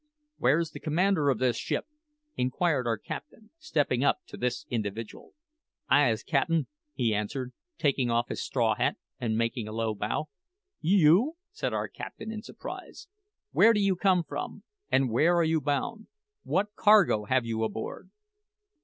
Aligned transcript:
"Where's 0.39 0.71
the 0.71 0.79
commander 0.79 1.29
of 1.29 1.37
this 1.37 1.57
ship?" 1.57 1.85
inquired 2.35 2.87
our 2.87 2.97
captain, 2.97 3.51
stepping 3.59 4.03
up 4.03 4.21
to 4.29 4.35
this 4.35 4.65
individual. 4.67 5.35
"I 5.89 6.09
is 6.09 6.23
cap'in," 6.23 6.65
he 6.95 7.13
answered, 7.13 7.53
taking 7.77 8.09
off 8.09 8.29
his 8.29 8.41
straw 8.41 8.73
hat 8.73 8.95
and 9.19 9.37
making 9.37 9.67
a 9.67 9.71
low 9.71 9.93
bow. 9.93 10.25
"You!" 10.79 11.35
said 11.51 11.71
our 11.71 11.87
captain 11.87 12.31
in 12.31 12.41
surprise. 12.41 13.09
"Where 13.51 13.73
do 13.73 13.79
you 13.79 13.95
come 13.95 14.23
from, 14.23 14.63
and 14.91 15.07
where 15.11 15.35
are 15.35 15.43
you 15.43 15.61
bound? 15.61 16.07
What 16.41 16.73
cargo 16.75 17.25
have 17.25 17.45
you 17.45 17.63
aboard?" 17.63 18.09